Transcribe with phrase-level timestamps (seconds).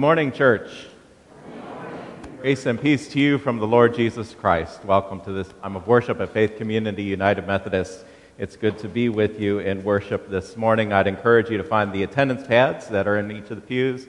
[0.00, 0.70] Good morning, church.
[2.40, 4.82] Grace and peace to you from the Lord Jesus Christ.
[4.82, 8.06] Welcome to this time of worship at Faith Community United Methodist.
[8.38, 10.90] It's good to be with you in worship this morning.
[10.90, 14.06] I'd encourage you to find the attendance pads that are in each of the pews.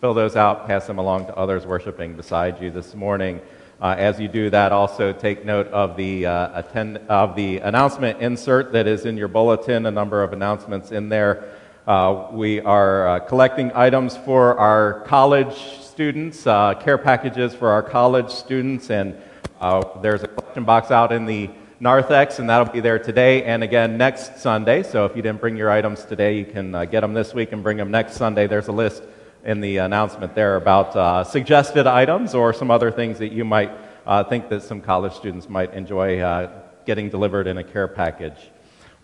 [0.00, 3.42] Fill those out, pass them along to others worshiping beside you this morning.
[3.82, 8.18] Uh, as you do that, also take note of the, uh, attend- of the announcement
[8.22, 11.44] insert that is in your bulletin, a number of announcements in there.
[11.86, 17.82] Uh, we are uh, collecting items for our college students, uh, care packages for our
[17.82, 19.14] college students, and
[19.60, 21.50] uh, there's a collection box out in the
[21.80, 24.82] narthex, and that'll be there today and again next Sunday.
[24.82, 27.62] So if you didn't bring your items today, you can get them this week and
[27.62, 28.46] bring them next Sunday.
[28.46, 29.02] There's a list
[29.44, 33.70] in the announcement there about uh, suggested items or some other things that you might
[34.06, 36.50] uh, think that some college students might enjoy uh,
[36.86, 38.38] getting delivered in a care package.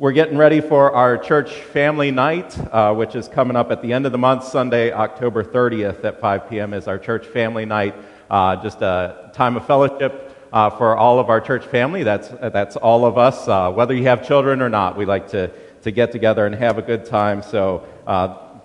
[0.00, 3.92] We're getting ready for our church family night, uh, which is coming up at the
[3.92, 6.72] end of the month, Sunday, October 30th at 5 p.m.
[6.72, 7.94] is our church family night.
[8.30, 12.02] Uh, just a time of fellowship uh, for all of our church family.
[12.02, 13.46] That's, that's all of us.
[13.76, 15.48] whether you have children or not, we like to,
[15.82, 17.42] to get together and have a good time.
[17.42, 17.86] So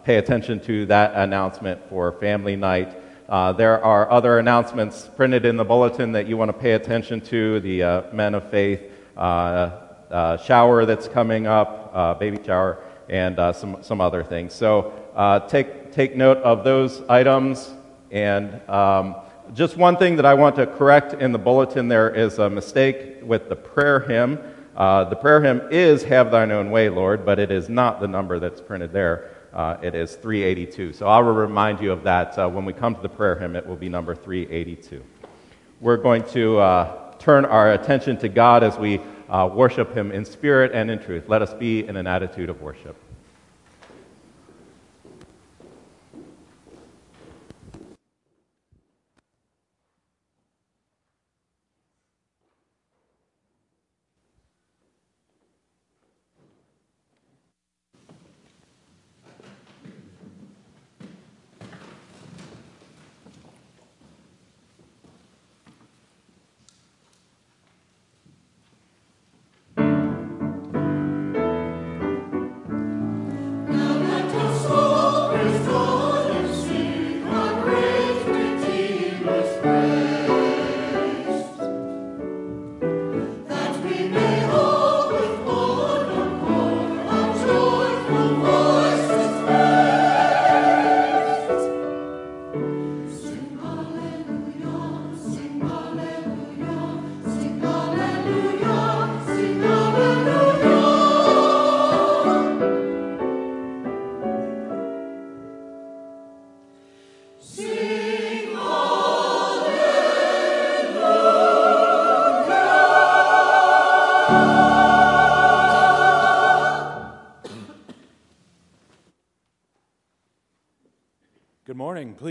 [0.05, 2.97] pay attention to that announcement for family night.
[3.27, 7.19] Uh, there are other announcements printed in the bulletin that you want to pay attention
[7.19, 9.84] to the uh, Men of Faith uh,
[10.15, 12.79] uh shower that's coming up, uh, baby shower,
[13.09, 14.53] and uh, some, some other things.
[14.53, 14.93] So
[15.49, 17.73] take, take note of those items.
[18.11, 19.15] And um,
[19.53, 23.17] just one thing that I want to correct in the bulletin there is a mistake
[23.21, 24.39] with the prayer hymn.
[24.75, 28.39] the prayer hymn is Have Thine Own Way, Lord, but it is not the number
[28.39, 30.91] that's printed there uh, it is 382.
[30.91, 33.55] So I will remind you of that uh, when we come to the prayer hymn,
[33.55, 35.01] it will be number 382.
[35.79, 38.99] We're going to uh, turn our attention to God as we
[39.29, 41.25] uh, worship Him in spirit and in truth.
[41.27, 42.95] Let us be in an attitude of worship.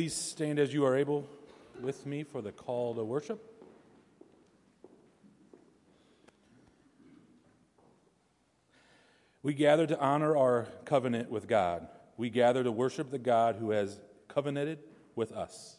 [0.05, 1.27] Please stand as you are able
[1.81, 3.43] with me for the call to worship.
[9.43, 11.89] We gather to honor our covenant with God.
[12.19, 13.99] We gather to worship the God who has
[14.29, 14.81] covenanted
[15.17, 15.79] with us.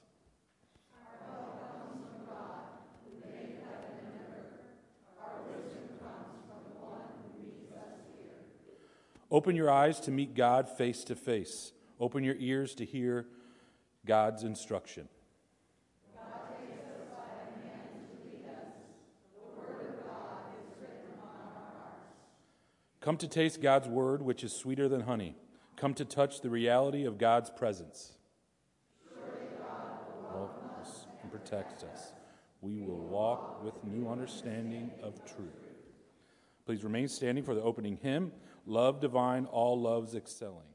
[9.29, 11.73] Open your eyes to meet God face to face.
[11.99, 13.27] Open your ears to hear
[14.05, 15.09] God's instruction.
[23.01, 25.35] Come to taste God's word, which is sweeter than honey.
[25.75, 28.13] Come to touch the reality of God's presence.
[30.33, 30.49] God
[30.81, 32.13] us and protects us.
[32.61, 35.69] We will walk with new understanding of truth.
[36.65, 38.31] Please remain standing for the opening hymn
[38.65, 40.74] Love Divine, All Loves Excelling.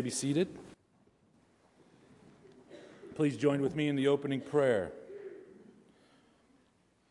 [0.00, 0.48] Be seated.
[3.14, 4.92] Please join with me in the opening prayer.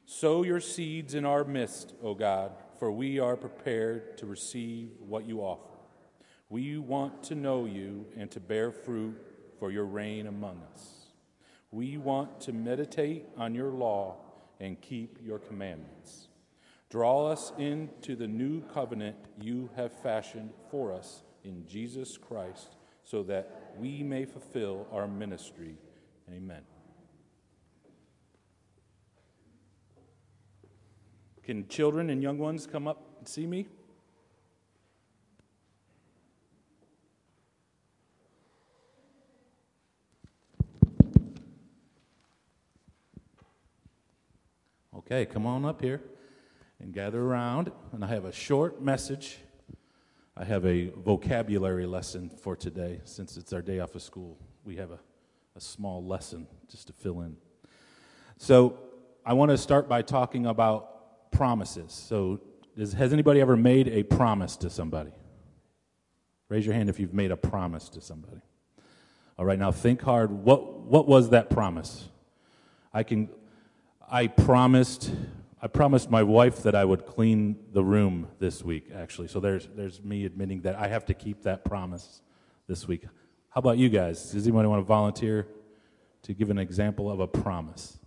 [0.05, 5.25] Sow your seeds in our midst, O God, for we are prepared to receive what
[5.25, 5.75] you offer.
[6.49, 9.17] We want to know you and to bear fruit
[9.59, 11.07] for your reign among us.
[11.71, 14.17] We want to meditate on your law
[14.59, 16.27] and keep your commandments.
[16.89, 23.23] Draw us into the new covenant you have fashioned for us in Jesus Christ so
[23.23, 25.77] that we may fulfill our ministry.
[26.29, 26.61] Amen.
[31.43, 33.67] Can children and young ones come up and see me?
[44.97, 46.01] Okay, come on up here
[46.79, 47.71] and gather around.
[47.91, 49.37] And I have a short message.
[50.37, 52.99] I have a vocabulary lesson for today.
[53.05, 54.99] Since it's our day off of school, we have a,
[55.55, 57.37] a small lesson just to fill in.
[58.37, 58.77] So,
[59.25, 61.93] I want to start by talking about promises.
[61.93, 62.41] So,
[62.77, 65.11] has anybody ever made a promise to somebody?
[66.49, 68.41] Raise your hand if you've made a promise to somebody.
[69.39, 70.31] All right, now think hard.
[70.31, 72.09] What, what was that promise?
[72.93, 73.29] I can,
[74.11, 75.11] I promised
[75.61, 79.27] I promised my wife that I would clean the room this week, actually.
[79.27, 82.21] So there's, there's me admitting that I have to keep that promise
[82.67, 83.03] this week.
[83.49, 84.31] How about you guys?
[84.31, 85.47] Does anyone want to volunteer
[86.23, 87.97] to give an example of a promise?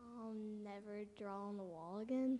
[0.00, 2.38] I'll never draw on the wall again.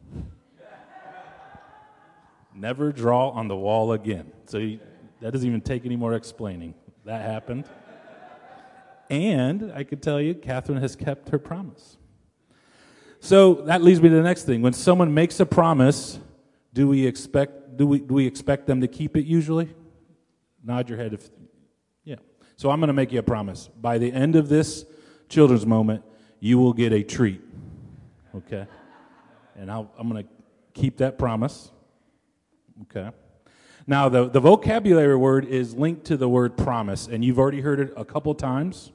[2.54, 4.32] Never draw on the wall again.
[4.46, 4.80] So you,
[5.20, 6.74] that doesn't even take any more explaining.
[7.04, 7.68] That happened.
[9.10, 11.98] And I could tell you, Catherine has kept her promise.
[13.20, 14.62] So that leads me to the next thing.
[14.62, 16.18] When someone makes a promise,
[16.72, 19.74] do we expect do we do we expect them to keep it usually?
[20.64, 21.30] Nod your head if
[22.04, 22.16] yeah.
[22.56, 23.68] So I'm going to make you a promise.
[23.80, 24.84] By the end of this
[25.28, 26.04] children's moment,
[26.40, 27.40] you will get a treat.
[28.34, 28.66] Okay?
[29.56, 30.30] And i am going to
[30.74, 31.70] keep that promise.
[32.82, 33.10] Okay?
[33.86, 37.78] Now, the, the vocabulary word is linked to the word promise, and you've already heard
[37.80, 38.90] it a couple times,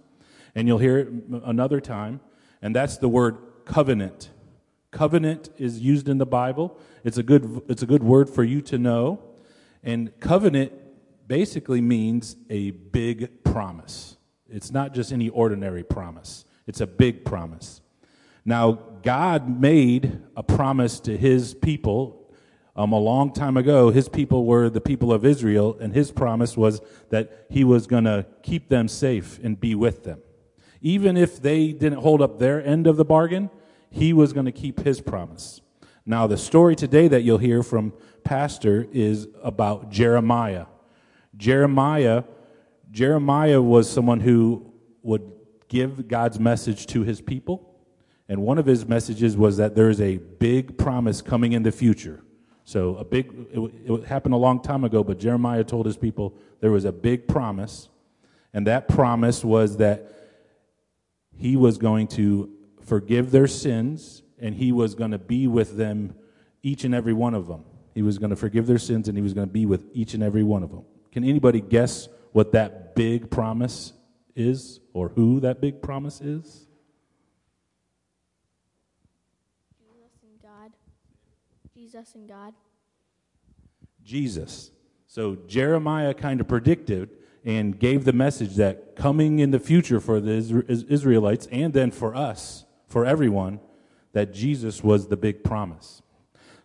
[0.54, 1.08] and you'll hear it
[1.46, 2.20] another time,
[2.62, 3.38] and that's the word
[3.72, 4.32] covenant.
[4.92, 6.78] Covenant is used in the Bible.
[7.06, 9.22] It's a good, it's a good word for you to know.
[9.82, 10.74] And covenant
[11.28, 14.18] basically means a big promise.
[14.50, 17.80] It's not just any ordinary promise, it's a big promise.
[18.44, 18.74] Now,
[19.04, 22.34] God made a promise to his people
[22.76, 23.90] um, a long time ago.
[23.90, 28.04] His people were the people of Israel, and his promise was that he was going
[28.04, 30.20] to keep them safe and be with them.
[30.82, 33.50] Even if they didn't hold up their end of the bargain,
[33.92, 35.62] he was going to keep his promise.
[36.06, 37.94] Now, the story today that you'll hear from
[38.24, 40.66] Pastor is about Jeremiah.
[41.38, 42.24] Jeremiah,
[42.90, 45.30] Jeremiah was someone who would
[45.68, 47.76] give God's message to his people.
[48.28, 51.72] And one of his messages was that there is a big promise coming in the
[51.72, 52.24] future.
[52.64, 56.36] So, a big, it, it happened a long time ago, but Jeremiah told his people
[56.62, 57.90] there was a big promise.
[58.54, 60.12] And that promise was that
[61.36, 62.50] he was going to
[62.92, 66.14] forgive their sins and he was going to be with them,
[66.62, 67.64] each and every one of them.
[67.96, 70.14] He was going to forgive their sins and he was going to be with each
[70.14, 70.84] and every one of them.
[71.10, 73.94] Can anybody guess what that big promise
[74.36, 76.68] is or who that big promise is?
[79.80, 80.72] Jesus and God.
[81.74, 82.54] Jesus and God.
[84.04, 84.72] Jesus.
[85.08, 87.12] So Jeremiah kind of predicted
[87.46, 92.14] and gave the message that coming in the future for the Israelites and then for
[92.14, 93.62] us, for everyone,
[94.12, 96.02] that Jesus was the big promise.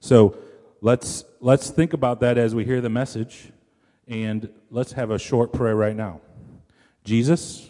[0.01, 0.37] So
[0.81, 3.53] let's, let's think about that as we hear the message,
[4.09, 6.21] and let's have a short prayer right now.
[7.05, 7.69] Jesus,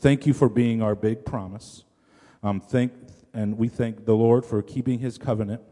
[0.00, 1.84] thank you for being our big promise.
[2.42, 2.92] Um, thank,
[3.32, 5.62] and we thank the Lord for keeping his covenant.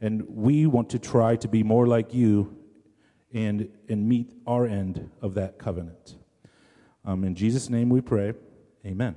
[0.00, 2.56] And we want to try to be more like you
[3.32, 6.14] and, and meet our end of that covenant.
[7.04, 8.34] Um, in Jesus' name we pray.
[8.86, 9.16] Amen.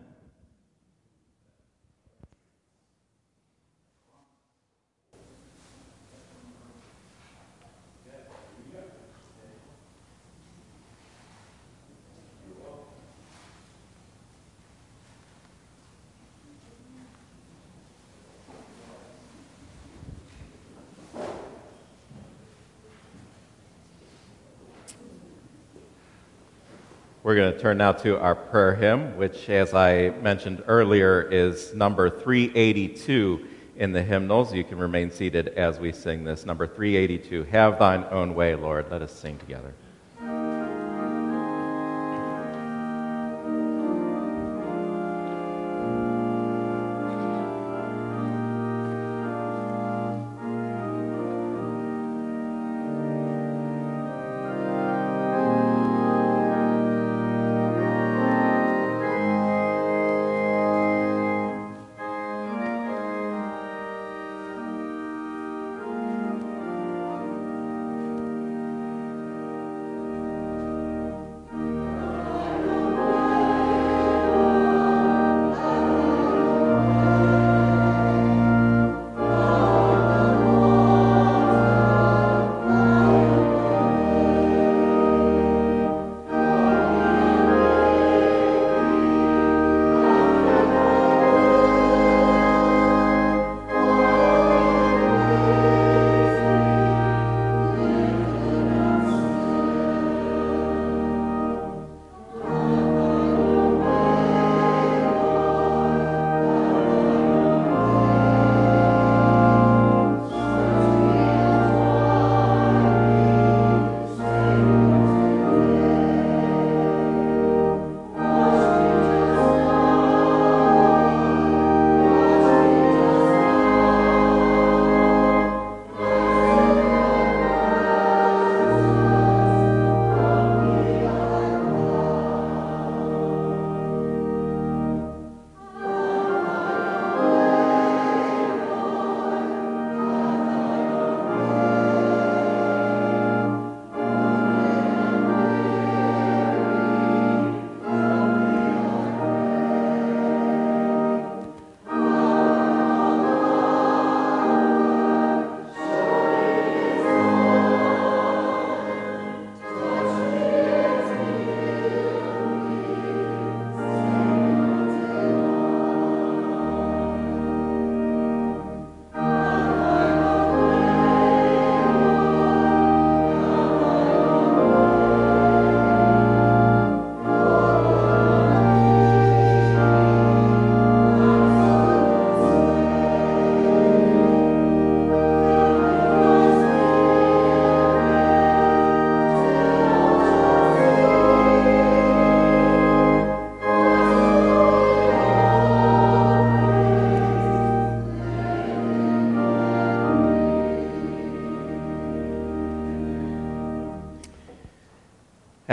[27.28, 31.74] We're going to turn now to our prayer hymn, which, as I mentioned earlier, is
[31.74, 34.54] number 382 in the hymnals.
[34.54, 36.46] You can remain seated as we sing this.
[36.46, 38.90] Number 382 Have thine own way, Lord.
[38.90, 39.74] Let us sing together.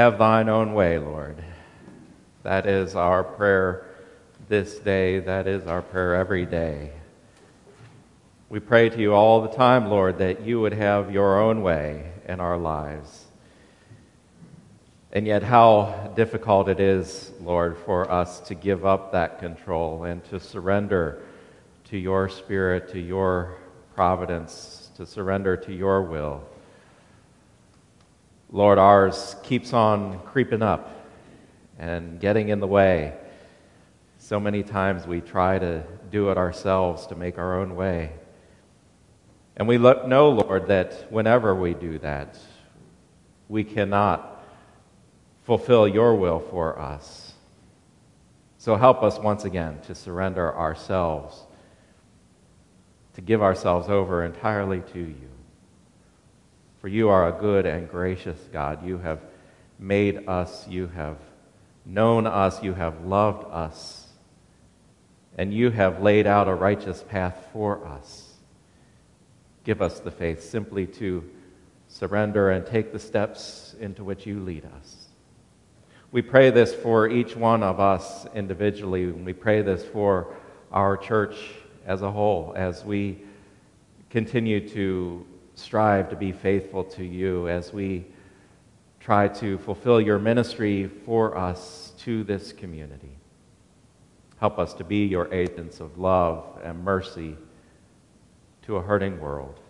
[0.05, 1.43] Have thine own way, Lord.
[2.43, 3.87] That is our prayer
[4.51, 5.21] this day.
[5.21, 6.93] That is our prayer every day.
[8.51, 12.12] We pray to you all the time, Lord, that you would have your own way
[12.29, 13.25] in our lives.
[15.11, 20.23] And yet, how difficult it is, Lord, for us to give up that control and
[20.27, 21.23] to surrender
[21.85, 23.57] to your spirit, to your
[23.95, 26.47] providence, to surrender to your will.
[28.55, 30.88] Lord, ours keeps on creeping up
[31.77, 33.12] and getting in the way.
[34.19, 38.12] So many times we try to do it ourselves to make our own way.
[39.57, 42.38] And we know, Lord, that whenever we do that,
[43.49, 44.40] we cannot
[45.43, 47.33] fulfill your will for us.
[48.59, 51.43] So help us once again to surrender ourselves,
[53.14, 55.34] to give ourselves over entirely to you.
[56.85, 58.87] For you are a good and gracious God.
[58.87, 59.20] You have
[59.79, 61.16] made us, you have
[61.87, 64.07] known us, you have loved us,
[65.38, 68.35] and you have laid out a righteous path for us.
[69.64, 71.25] Give us the faith simply to
[71.88, 75.07] surrender and take the steps into which you lead us.
[76.12, 80.35] We pray this for each one of us individually, and we pray this for
[80.70, 81.37] our church
[81.87, 83.23] as a whole as we
[84.11, 88.07] continue to strive to be faithful to you as we
[89.01, 93.17] try to fulfill your ministry for us to this community.
[94.38, 97.37] Help us to be your agents of love and mercy
[98.62, 99.61] to a hurting world.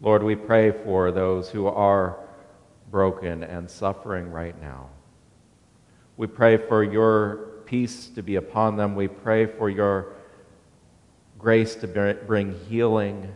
[0.00, 2.18] Lord, we pray for those who are
[2.90, 4.88] broken and suffering right now.
[6.16, 8.94] We pray for your peace to be upon them.
[8.94, 10.14] We pray for your
[11.38, 11.86] grace to
[12.26, 13.32] bring healing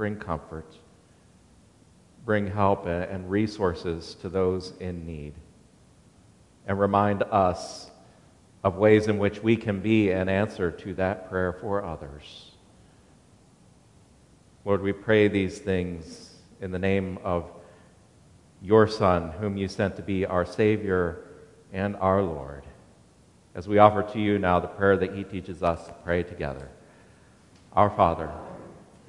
[0.00, 0.78] bring comfort,
[2.24, 5.34] bring help and resources to those in need,
[6.66, 7.90] and remind us
[8.64, 12.52] of ways in which we can be an answer to that prayer for others.
[14.64, 16.30] Lord, we pray these things
[16.62, 17.50] in the name of
[18.62, 21.26] your Son, whom you sent to be our Savior
[21.74, 22.64] and our Lord,
[23.54, 26.70] as we offer to you now the prayer that he teaches us to pray together.
[27.74, 28.30] Our Father,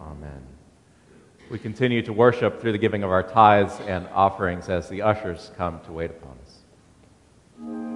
[0.00, 0.42] Amen.
[1.50, 5.50] We continue to worship through the giving of our tithes and offerings as the ushers
[5.56, 7.87] come to wait upon us.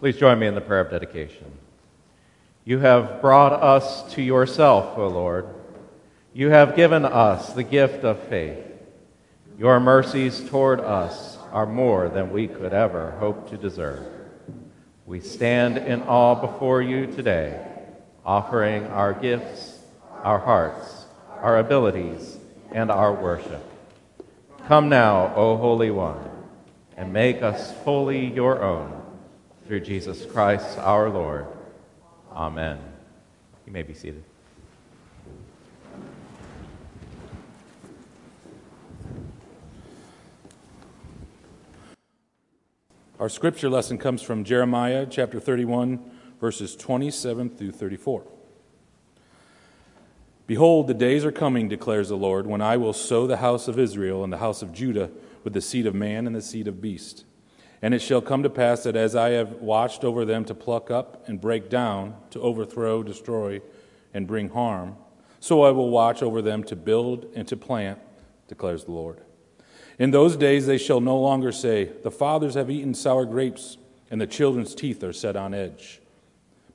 [0.00, 1.44] Please join me in the prayer of dedication.
[2.64, 5.46] You have brought us to yourself, O Lord.
[6.32, 8.64] You have given us the gift of faith.
[9.58, 14.06] Your mercies toward us are more than we could ever hope to deserve.
[15.04, 17.62] We stand in awe before you today,
[18.24, 19.80] offering our gifts,
[20.22, 21.04] our hearts,
[21.42, 22.38] our abilities,
[22.72, 23.62] and our worship.
[24.66, 26.26] Come now, O Holy One,
[26.96, 28.99] and make us fully your own
[29.70, 31.46] through Jesus Christ our Lord.
[32.32, 32.76] Amen.
[33.64, 34.24] You may be seated.
[43.20, 46.00] Our scripture lesson comes from Jeremiah chapter 31,
[46.40, 48.24] verses 27 through 34.
[50.48, 53.78] Behold, the days are coming, declares the Lord, when I will sow the house of
[53.78, 55.12] Israel and the house of Judah
[55.44, 57.24] with the seed of man and the seed of beast
[57.82, 60.90] and it shall come to pass that as I have watched over them to pluck
[60.90, 63.60] up and break down, to overthrow, destroy,
[64.12, 64.96] and bring harm,
[65.38, 67.98] so I will watch over them to build and to plant,
[68.48, 69.22] declares the Lord.
[69.98, 73.78] In those days they shall no longer say, The fathers have eaten sour grapes,
[74.10, 76.00] and the children's teeth are set on edge.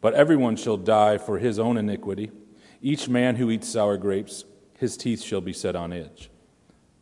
[0.02, 2.32] But everyone shall die for his own iniquity.
[2.82, 4.46] Each man who eats sour grapes,
[4.78, 6.30] his teeth shall be set on edge.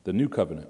[0.06, 0.70] The new covenant.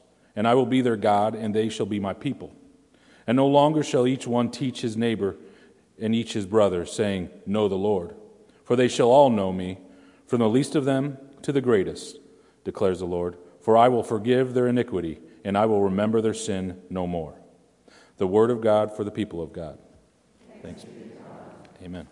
[0.35, 2.55] and I will be their God, and they shall be my people.
[3.27, 5.35] And no longer shall each one teach his neighbor
[5.99, 8.15] and each his brother, saying, Know the Lord.
[8.63, 9.77] For they shall all know me,
[10.25, 12.17] from the least of them to the greatest,
[12.63, 13.37] declares the Lord.
[13.59, 17.35] For I will forgive their iniquity, and I will remember their sin no more.
[18.17, 19.77] The word of God for the people of God.
[20.61, 20.85] Thanks.
[21.83, 22.07] Amen.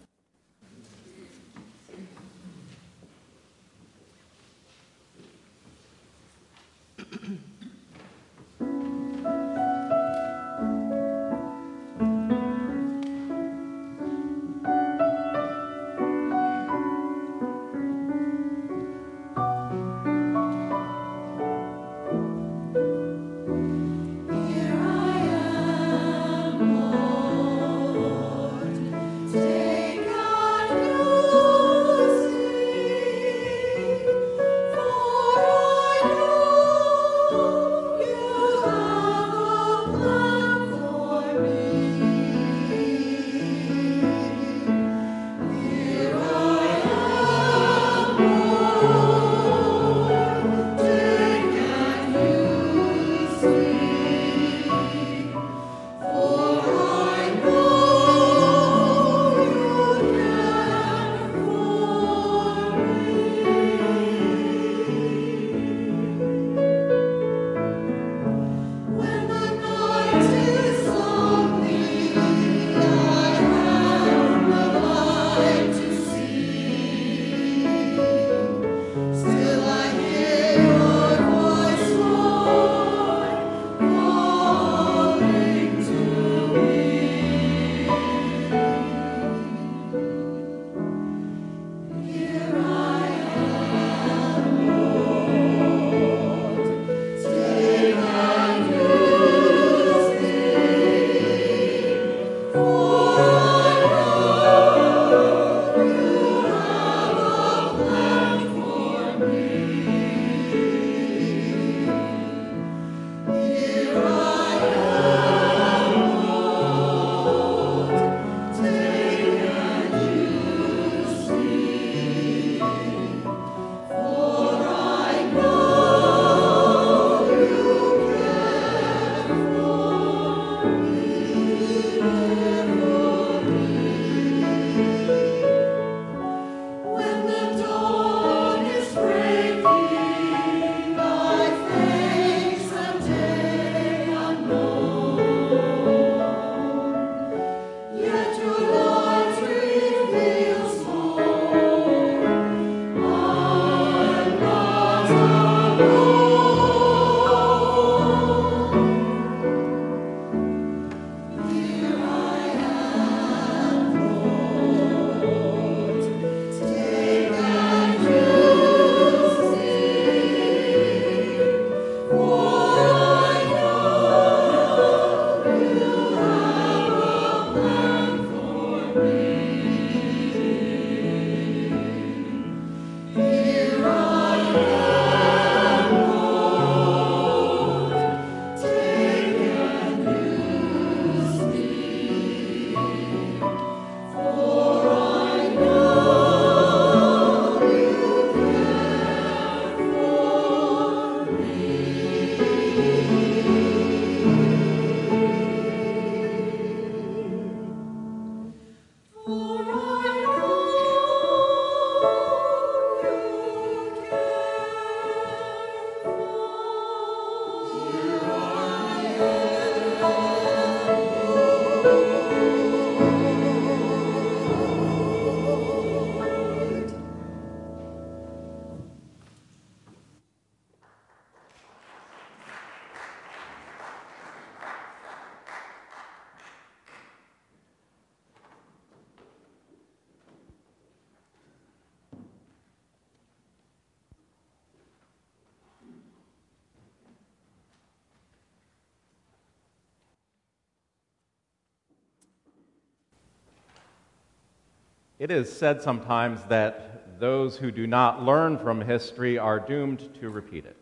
[255.20, 260.30] It is said sometimes that those who do not learn from history are doomed to
[260.30, 260.82] repeat it.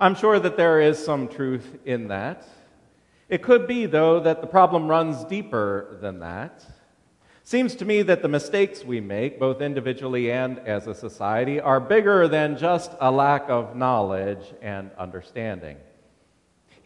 [0.00, 2.48] I'm sure that there is some truth in that.
[3.28, 6.64] It could be, though, that the problem runs deeper than that.
[7.42, 11.80] Seems to me that the mistakes we make, both individually and as a society, are
[11.80, 15.76] bigger than just a lack of knowledge and understanding.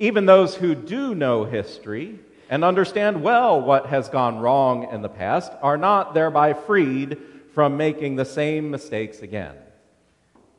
[0.01, 2.19] Even those who do know history
[2.49, 7.19] and understand well what has gone wrong in the past are not thereby freed
[7.55, 9.55] from making the same mistakes again.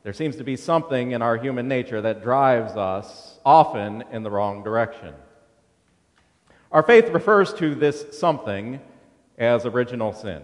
[0.02, 4.30] There seems to be something in our human nature that drives us often in the
[4.30, 5.14] wrong direction.
[6.72, 8.80] Our faith refers to this something
[9.36, 10.42] as original sin.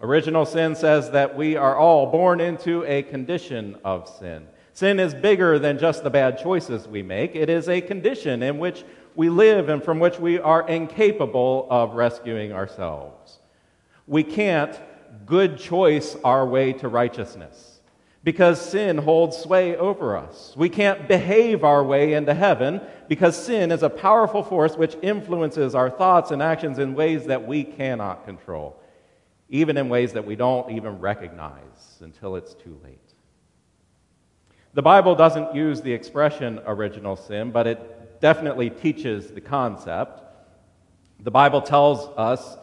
[0.00, 4.46] Original sin says that we are all born into a condition of sin.
[4.72, 8.58] Sin is bigger than just the bad choices we make, it is a condition in
[8.58, 8.84] which
[9.16, 13.38] we live and from which we are incapable of rescuing ourselves.
[14.06, 14.78] We can't
[15.24, 17.80] good choice our way to righteousness
[18.22, 20.52] because sin holds sway over us.
[20.56, 25.74] We can't behave our way into heaven because sin is a powerful force which influences
[25.74, 28.78] our thoughts and actions in ways that we cannot control,
[29.48, 32.98] even in ways that we don't even recognize until it's too late.
[34.74, 40.22] The Bible doesn't use the expression original sin, but it definitely teaches the concept.
[41.20, 42.56] The Bible tells us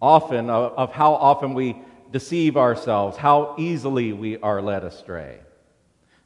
[0.00, 1.76] often of, of how often we
[2.12, 5.40] deceive ourselves, how easily we are led astray.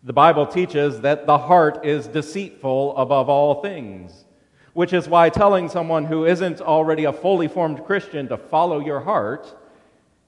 [0.04, 4.24] The Bible teaches that the heart is deceitful above all things,
[4.72, 9.00] which is why telling someone who isn't already a fully formed Christian to follow your
[9.00, 9.52] heart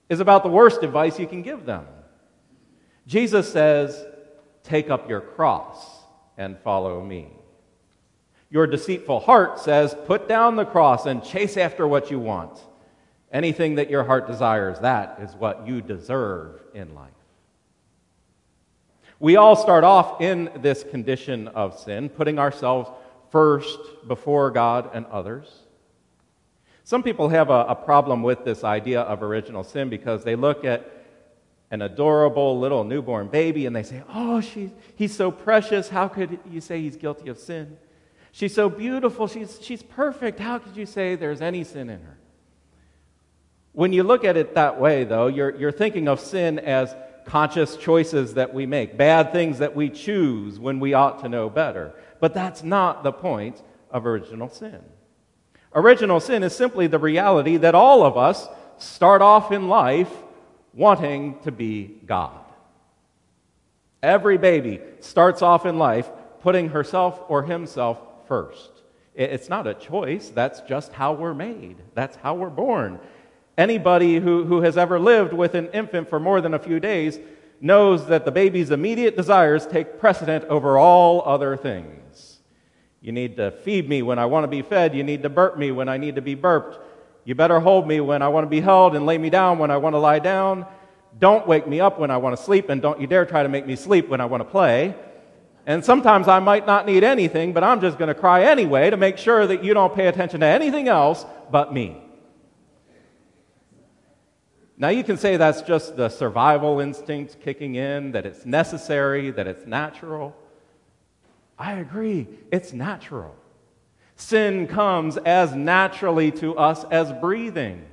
[0.08, 1.86] is about the worst advice you can give them.
[3.06, 4.04] Jesus says,
[4.62, 6.04] Take up your cross
[6.36, 7.28] and follow me.
[8.50, 12.58] Your deceitful heart says, Put down the cross and chase after what you want.
[13.32, 17.10] Anything that your heart desires, that is what you deserve in life.
[19.20, 22.90] We all start off in this condition of sin, putting ourselves
[23.30, 23.78] first
[24.08, 25.46] before God and others.
[26.82, 30.64] Some people have a, a, problem with this idea of original sin because they look
[30.64, 30.90] at
[31.70, 35.88] an adorable little newborn baby and they say, Oh, she, he's so precious.
[35.88, 37.76] How could you say he's guilty of sin?
[38.32, 39.26] She's so beautiful.
[39.26, 40.38] She's, she's perfect.
[40.38, 42.18] How could you say there's any sin in her?
[43.72, 47.76] When you look at it that way, though, you're, you're thinking of sin as conscious
[47.76, 51.94] choices that we make, bad things that we choose when we ought to know better.
[52.18, 54.80] But that's not the point of original sin.
[55.74, 60.10] Original sin is simply the reality that all of us start off in life
[60.74, 62.40] wanting to be God.
[64.02, 66.10] Every baby starts off in life
[66.40, 67.98] putting herself or himself
[68.30, 68.70] first.
[69.16, 73.00] It's not a choice, that's just how we're made, that's how we're born.
[73.58, 77.18] Anybody who, who has ever lived with an infant for more than a few days
[77.60, 82.38] knows that the baby's immediate desires take precedent over all other things.
[83.00, 84.94] You need to feed me when I want to be fed.
[84.94, 86.78] You need to burp me when I need to be burped.
[87.24, 89.72] You better hold me when I want to be held and lay me down when
[89.72, 90.66] I want to lie down.
[91.18, 93.48] Don't wake me up when I want to sleep, and don't you dare try to
[93.48, 94.94] make me sleep when I want to play.
[95.66, 98.96] And sometimes I might not need anything, but I'm just going to cry anyway to
[98.96, 102.02] make sure that you don't pay attention to anything else but me.
[104.78, 109.46] Now, you can say that's just the survival instinct kicking in, that it's necessary, that
[109.46, 110.34] it's natural.
[111.58, 113.36] I agree, it's natural.
[114.16, 117.84] Sin comes as naturally to us as breathing.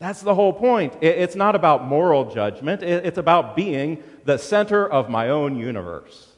[0.00, 0.96] That's the whole point.
[1.00, 6.31] It's not about moral judgment, it's about being the center of my own universe.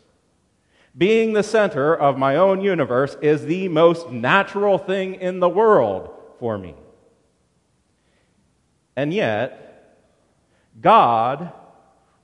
[0.97, 6.11] Being the center of my own universe is the most natural thing in the world
[6.39, 6.75] for me.
[8.97, 10.07] And yet,
[10.81, 11.53] God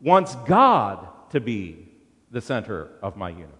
[0.01, 1.89] wants God to be
[2.31, 3.57] the center of my universe.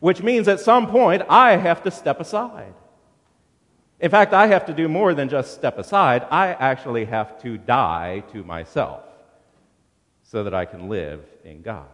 [0.00, 2.74] Which means at some point I have to step aside.
[3.98, 6.26] In fact, I have to do more than just step aside.
[6.30, 9.02] I actually have to die to myself
[10.24, 11.86] so that I can live in God.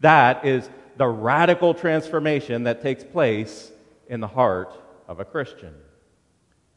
[0.00, 3.70] That is the radical transformation that takes place
[4.08, 4.72] in the heart
[5.08, 5.74] of a Christian.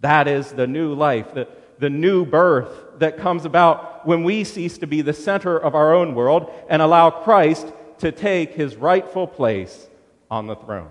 [0.01, 1.47] That is the new life, the,
[1.79, 5.93] the new birth that comes about when we cease to be the center of our
[5.93, 9.87] own world and allow Christ to take his rightful place
[10.29, 10.89] on the throne.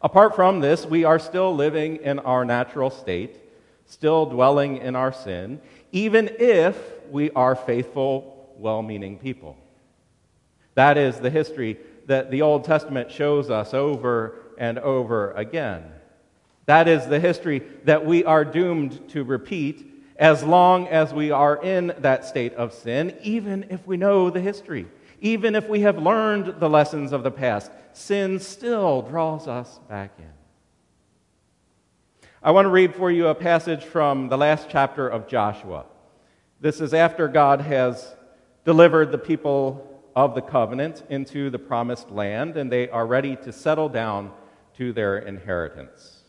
[0.00, 3.38] Apart from this, we are still living in our natural state,
[3.86, 5.60] still dwelling in our sin,
[5.92, 6.76] even if
[7.10, 9.56] we are faithful, well meaning people.
[10.74, 15.84] That is the history that the Old Testament shows us over and over again.
[16.66, 21.62] That is the history that we are doomed to repeat as long as we are
[21.62, 24.86] in that state of sin, even if we know the history,
[25.20, 27.70] even if we have learned the lessons of the past.
[27.92, 30.30] Sin still draws us back in.
[32.42, 35.84] I want to read for you a passage from the last chapter of Joshua.
[36.60, 38.14] This is after God has
[38.64, 43.52] delivered the people of the covenant into the promised land, and they are ready to
[43.52, 44.32] settle down
[44.76, 46.22] to their inheritance.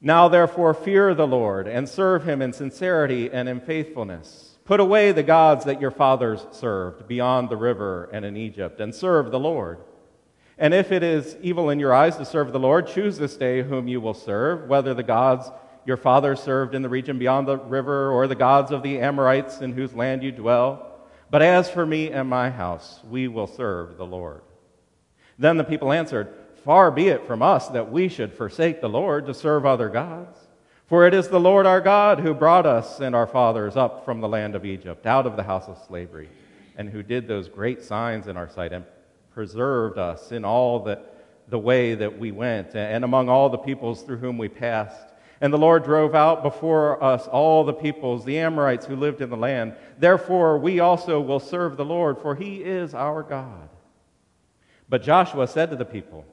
[0.00, 4.58] Now, therefore, fear the Lord and serve him in sincerity and in faithfulness.
[4.64, 8.94] Put away the gods that your fathers served beyond the river and in Egypt, and
[8.94, 9.78] serve the Lord.
[10.56, 13.62] And if it is evil in your eyes to serve the Lord, choose this day
[13.62, 15.50] whom you will serve, whether the gods
[15.84, 19.60] your fathers served in the region beyond the river or the gods of the Amorites
[19.60, 20.87] in whose land you dwell.
[21.30, 24.40] But as for me and my house, we will serve the Lord.
[25.38, 26.32] Then the people answered,
[26.64, 30.38] Far be it from us that we should forsake the Lord to serve other gods.
[30.86, 34.20] For it is the Lord our God who brought us and our fathers up from
[34.20, 36.30] the land of Egypt, out of the house of slavery,
[36.76, 38.86] and who did those great signs in our sight and
[39.30, 40.98] preserved us in all the,
[41.48, 45.08] the way that we went and among all the peoples through whom we passed.
[45.40, 49.30] And the Lord drove out before us all the peoples, the Amorites who lived in
[49.30, 49.74] the land.
[49.98, 53.68] Therefore, we also will serve the Lord, for he is our God.
[54.88, 56.24] But Joshua said to the people,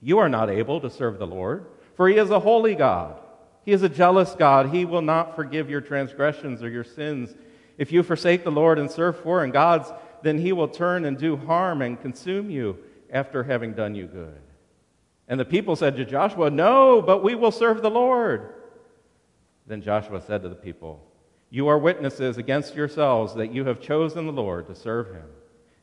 [0.00, 3.20] you are not able to serve the Lord, for he is a holy God.
[3.64, 4.70] He is a jealous God.
[4.70, 7.34] He will not forgive your transgressions or your sins.
[7.76, 11.36] If you forsake the Lord and serve foreign gods, then he will turn and do
[11.36, 12.78] harm and consume you
[13.10, 14.40] after having done you good.
[15.30, 18.52] And the people said to Joshua, No, but we will serve the Lord.
[19.64, 21.06] Then Joshua said to the people,
[21.50, 25.28] You are witnesses against yourselves that you have chosen the Lord to serve him.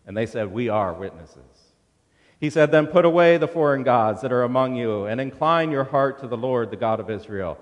[0.06, 1.39] And they said, We are witnesses.
[2.41, 5.86] He said, Then put away the foreign gods that are among you, and incline your
[5.86, 7.58] heart to the Lord, the God of Israel.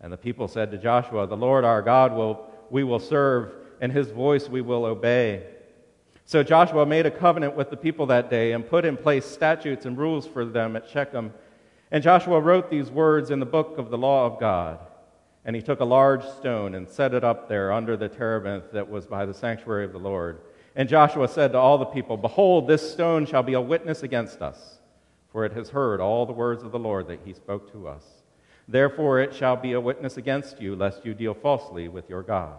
[0.00, 3.52] And the people said to Joshua, The Lord our God will, we will serve,
[3.82, 5.44] and his voice we will obey.
[6.32, 9.84] So Joshua made a covenant with the people that day and put in place statutes
[9.84, 11.30] and rules for them at Shechem.
[11.90, 14.78] And Joshua wrote these words in the book of the law of God.
[15.44, 18.88] And he took a large stone and set it up there under the terebinth that
[18.88, 20.40] was by the sanctuary of the Lord.
[20.74, 24.40] And Joshua said to all the people, Behold, this stone shall be a witness against
[24.40, 24.78] us,
[25.32, 28.06] for it has heard all the words of the Lord that he spoke to us.
[28.66, 32.56] Therefore it shall be a witness against you, lest you deal falsely with your God.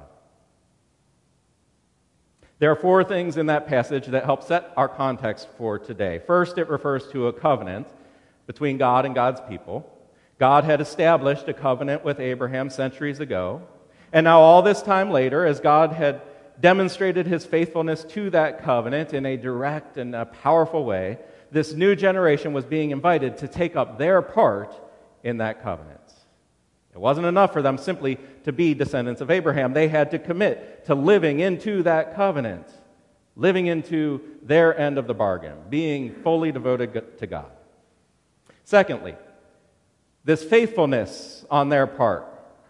[2.64, 6.22] There are four things in that passage that help set our context for today.
[6.26, 7.88] First, it refers to a covenant
[8.48, 9.86] between God and God's people.
[10.40, 13.64] God had established a covenant with Abraham centuries ago.
[14.14, 16.22] And now, all this time later, as God had
[16.58, 21.18] demonstrated his faithfulness to that covenant in a direct and a powerful way,
[21.52, 24.74] this new generation was being invited to take up their part
[25.22, 25.93] in that covenant.
[26.94, 29.74] It wasn't enough for them simply to be descendants of Abraham.
[29.74, 32.68] They had to commit to living into that covenant,
[33.36, 37.52] living into their end of the bargain, being fully devoted to God.
[38.64, 39.16] Secondly,
[40.24, 42.28] this faithfulness on their part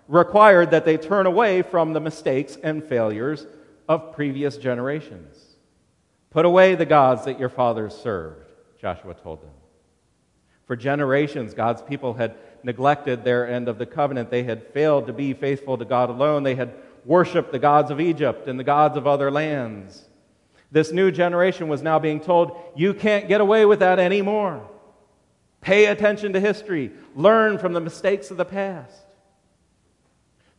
[0.07, 3.45] required that they turn away from the mistakes and failures
[3.87, 5.37] of previous generations.
[6.29, 9.51] Put away the gods that your fathers served, Joshua told them.
[10.65, 14.29] For generations, God's people had neglected their end of the covenant.
[14.29, 16.43] They had failed to be faithful to God alone.
[16.43, 16.73] They had
[17.05, 20.05] worshiped the gods of Egypt and the gods of other lands.
[20.71, 24.67] This new generation was now being told, you can't get away with that anymore.
[25.61, 29.03] Pay attention to history, learn from the mistakes of the past.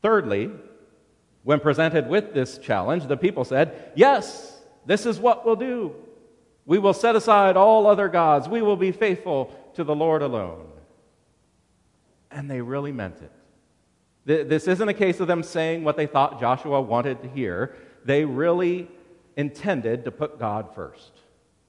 [0.02, 0.50] Thirdly,
[1.42, 5.94] when presented with this challenge, the people said, Yes, this is what we'll do.
[6.66, 8.48] We will set aside all other gods.
[8.48, 10.66] We will be faithful to the Lord alone.
[12.34, 14.48] And they really meant it.
[14.48, 17.76] This isn't a case of them saying what they thought Joshua wanted to hear.
[18.04, 18.88] They really
[19.36, 21.12] intended to put God first,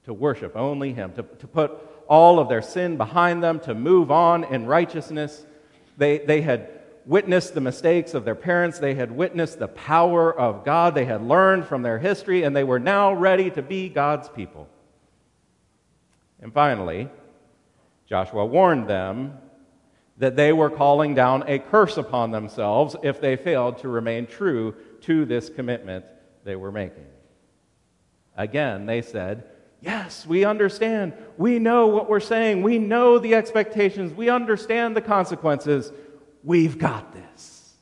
[0.04, 1.72] to worship only Him, to, to put
[2.08, 5.44] all of their sin behind them, to move on in righteousness.
[5.96, 6.70] They, they had
[7.04, 11.22] witnessed the mistakes of their parents, they had witnessed the power of God, they had
[11.22, 14.68] learned from their history, and they were now ready to be God's people.
[16.40, 17.08] And finally,
[18.08, 19.38] Joshua warned them
[20.18, 24.74] that they were calling down a curse upon themselves if they failed to remain true
[25.02, 26.04] to this commitment
[26.44, 27.06] they were making.
[28.36, 29.44] Again, they said,
[29.82, 31.12] Yes, we understand.
[31.36, 32.62] We know what we're saying.
[32.62, 34.12] We know the expectations.
[34.12, 35.92] We understand the consequences.
[36.42, 37.74] We've got this.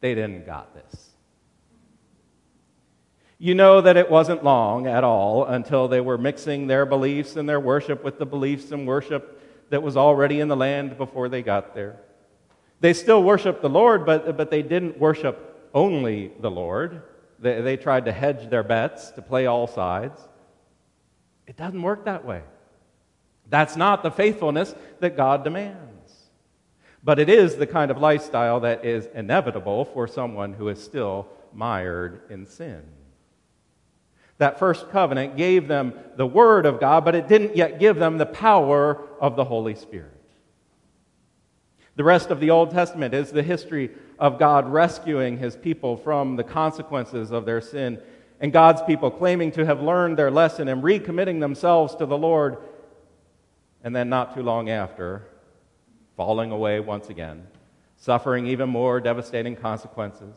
[0.00, 1.07] They didn't got this.
[3.40, 7.48] You know that it wasn't long at all until they were mixing their beliefs and
[7.48, 11.42] their worship with the beliefs and worship that was already in the land before they
[11.42, 12.00] got there.
[12.80, 17.02] They still worshiped the Lord, but, but they didn't worship only the Lord.
[17.38, 20.20] They, they tried to hedge their bets, to play all sides.
[21.46, 22.42] It doesn't work that way.
[23.48, 26.12] That's not the faithfulness that God demands.
[27.04, 31.28] But it is the kind of lifestyle that is inevitable for someone who is still
[31.52, 32.82] mired in sin.
[34.38, 38.18] That first covenant gave them the Word of God, but it didn't yet give them
[38.18, 40.14] the power of the Holy Spirit.
[41.96, 46.36] The rest of the Old Testament is the history of God rescuing his people from
[46.36, 48.00] the consequences of their sin,
[48.40, 52.58] and God's people claiming to have learned their lesson and recommitting themselves to the Lord,
[53.82, 55.26] and then not too long after,
[56.16, 57.44] falling away once again,
[57.96, 60.36] suffering even more devastating consequences.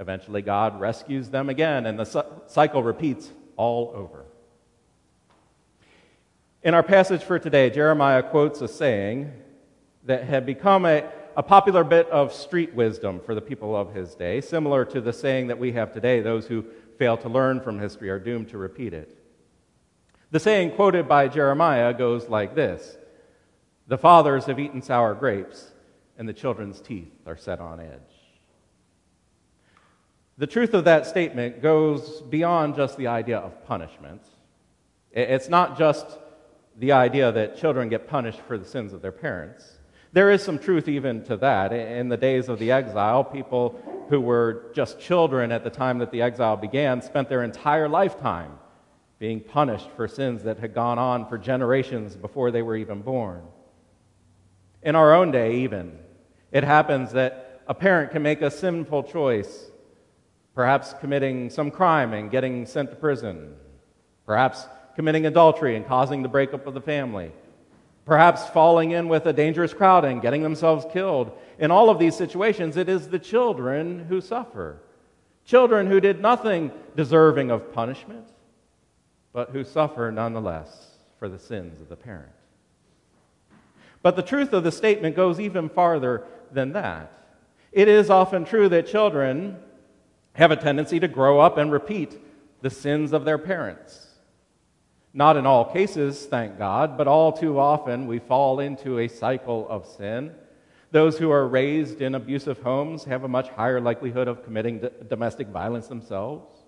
[0.00, 4.24] Eventually, God rescues them again, and the cycle repeats all over.
[6.62, 9.30] In our passage for today, Jeremiah quotes a saying
[10.04, 14.14] that had become a, a popular bit of street wisdom for the people of his
[14.14, 16.64] day, similar to the saying that we have today those who
[16.98, 19.18] fail to learn from history are doomed to repeat it.
[20.30, 22.96] The saying quoted by Jeremiah goes like this
[23.86, 25.72] The fathers have eaten sour grapes,
[26.16, 28.09] and the children's teeth are set on edge.
[30.40, 34.22] The truth of that statement goes beyond just the idea of punishment.
[35.12, 36.06] It's not just
[36.78, 39.76] the idea that children get punished for the sins of their parents.
[40.14, 41.74] There is some truth even to that.
[41.74, 46.10] In the days of the exile, people who were just children at the time that
[46.10, 48.52] the exile began spent their entire lifetime
[49.18, 53.42] being punished for sins that had gone on for generations before they were even born.
[54.82, 55.98] In our own day, even,
[56.50, 59.69] it happens that a parent can make a sinful choice,
[60.54, 63.54] perhaps committing some crime and getting sent to prison,
[64.26, 67.32] perhaps committing adultery and causing the breakup of the family
[68.10, 71.30] perhaps falling in with a dangerous crowd and getting themselves killed.
[71.60, 74.80] In all of these situations, it is the children who suffer.
[75.44, 78.26] Children who did nothing deserving of punishment,
[79.32, 80.88] but who suffer nonetheless
[81.20, 82.32] for the sins of the parent.
[84.02, 87.12] But the truth of the statement goes even farther than that.
[87.70, 89.56] It is often true that children
[90.34, 92.18] have a tendency to grow up and repeat
[92.62, 94.06] the sins of their parents.
[95.12, 99.66] Not in all cases, thank God, but all too often we fall into a cycle
[99.68, 100.32] of sin.
[100.92, 105.48] Those who are raised in abusive homes have a much higher likelihood of committing domestic
[105.48, 106.60] violence themselves.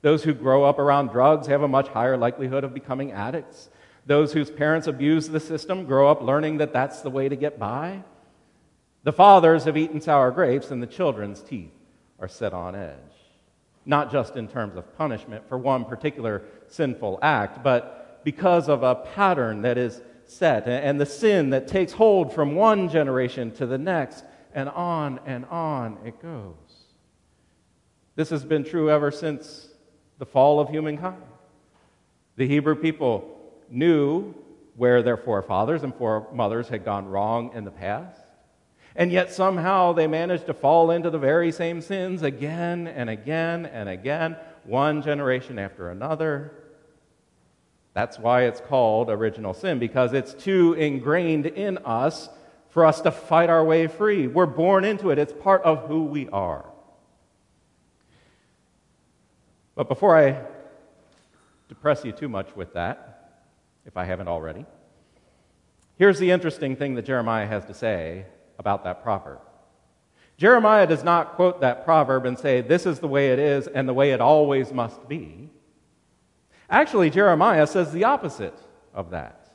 [0.00, 3.68] Those who grow up around drugs have a much higher likelihood of becoming addicts.
[4.06, 7.58] Those whose parents abuse the system grow up learning that that's the way to get
[7.58, 8.02] by.
[9.04, 11.72] The fathers have eaten sour grapes, and the children's teeth
[12.22, 13.12] are set on edge
[13.84, 18.94] not just in terms of punishment for one particular sinful act, but because of a
[18.94, 23.78] pattern that is set and the sin that takes hold from one generation to the
[23.78, 26.54] next, and on and on it goes.
[28.14, 29.68] This has been true ever since
[30.18, 31.22] the fall of humankind.
[32.36, 33.28] The Hebrew people
[33.68, 34.34] knew
[34.76, 38.21] where their forefathers and foremothers had gone wrong in the past.
[38.94, 43.66] And yet somehow they manage to fall into the very same sins again and again
[43.66, 46.52] and again, one generation after another.
[47.94, 52.28] That's why it's called original sin, because it's too ingrained in us
[52.70, 54.26] for us to fight our way free.
[54.26, 56.64] We're born into it, it's part of who we are.
[59.74, 60.42] But before I
[61.68, 63.40] depress you too much with that,
[63.86, 64.64] if I haven't already,
[65.98, 68.26] here's the interesting thing that Jeremiah has to say
[68.58, 69.40] about that proverb.
[70.36, 73.88] Jeremiah does not quote that proverb and say, This is the way it is and
[73.88, 75.50] the way it always must be.
[76.68, 78.58] Actually, Jeremiah says the opposite
[78.94, 79.50] of that.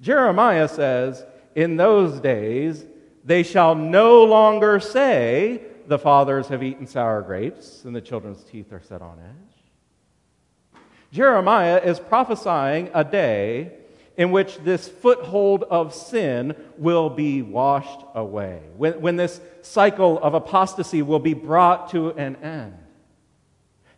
[0.00, 1.24] Jeremiah says,
[1.54, 2.84] In those days,
[3.24, 8.72] they shall no longer say, The fathers have eaten sour grapes, and the children's teeth
[8.72, 10.80] are set on edge.
[11.12, 13.72] Jeremiah is prophesying a day
[14.16, 20.34] in which this foothold of sin will be washed away, when, when this cycle of
[20.34, 22.74] apostasy will be brought to an end.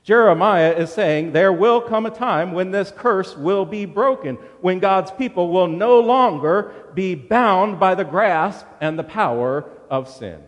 [0.02, 4.78] Jeremiah is saying there will come a time when this curse will be broken, when
[4.78, 10.42] God's people will no longer be bound by the grasp and the power of sin.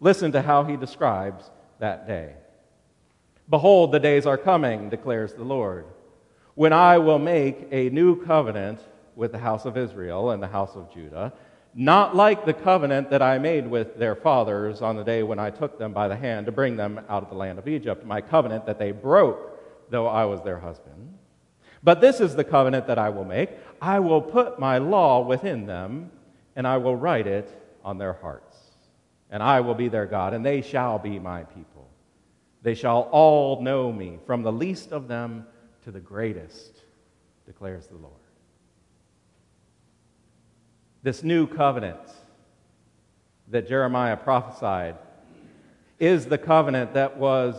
[0.00, 2.34] Listen to how he describes that day.
[3.48, 5.84] Behold, the days are coming, declares the Lord
[6.54, 8.80] when I will make a new covenant
[9.16, 11.32] with the house of Israel and the house of Judah,
[11.74, 15.50] not like the covenant that I made with their fathers on the day when I
[15.50, 18.20] took them by the hand to bring them out of the land of Egypt, my
[18.20, 21.18] covenant that they broke, though I was their husband.
[21.82, 23.50] But this is the covenant that I will make
[23.82, 26.10] I will put my law within them,
[26.56, 27.50] and I will write it
[27.84, 28.56] on their hearts.
[29.30, 31.90] And I will be their God, and they shall be my people.
[32.62, 35.46] They shall all know me, from the least of them
[35.84, 36.80] to the greatest,
[37.46, 38.14] declares the Lord
[41.04, 42.00] this new covenant
[43.48, 44.96] that Jeremiah prophesied
[46.00, 47.54] is the covenant that was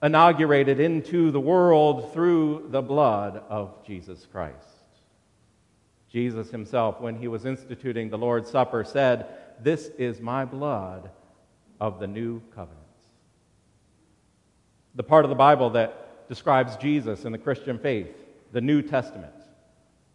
[0.00, 4.54] inaugurated into the world through the blood of Jesus Christ.
[6.08, 9.26] Jesus himself, when he was instituting the Lord's Supper, said,
[9.60, 11.10] This is my blood
[11.80, 12.78] of the new covenant.
[14.94, 18.08] The part of the Bible that describes Jesus in the Christian faith,
[18.52, 19.32] the New Testament.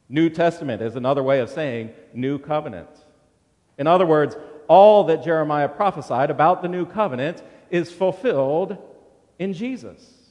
[0.10, 2.90] New Testament is another way of saying new covenant.
[3.78, 4.36] In other words,
[4.68, 8.78] all that Jeremiah prophesied about the new covenant is fulfilled
[9.40, 10.24] in Jesus.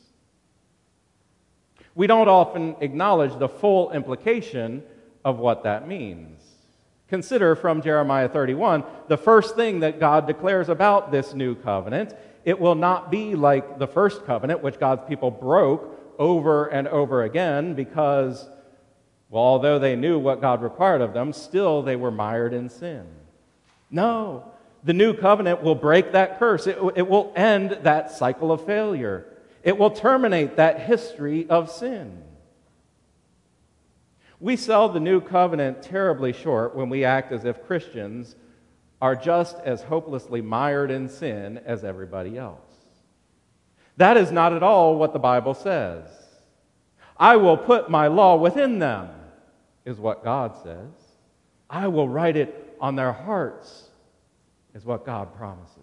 [1.95, 4.83] We don't often acknowledge the full implication
[5.25, 6.41] of what that means.
[7.09, 12.15] Consider from Jeremiah 31 the first thing that God declares about this new covenant.
[12.45, 17.23] It will not be like the first covenant, which God's people broke over and over
[17.23, 18.49] again because
[19.33, 23.07] well, although they knew what God required of them, still they were mired in sin.
[23.91, 24.45] No,
[24.85, 26.67] the new covenant will break that curse.
[26.67, 29.25] It, it will end that cycle of failure.
[29.63, 32.23] It will terminate that history of sin.
[34.39, 38.37] We sell the new covenant terribly short when we act as if Christians
[39.03, 42.61] are just as hopelessly mired in sin as everybody else.
[43.97, 46.05] That is not at all what the Bible says.
[47.17, 49.09] I will put my law within them
[49.85, 50.93] is what God says.
[51.69, 53.91] I will write it on their hearts,
[54.73, 55.79] is what God promises.